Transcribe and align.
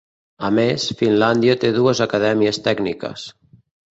A 0.47 0.49
més, 0.59 0.85
Finlàndia 1.01 1.57
té 1.65 1.71
dues 1.77 2.01
acadèmies 2.07 2.61
tècniques. 2.69 3.29